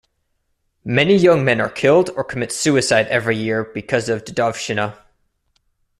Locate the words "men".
1.45-1.61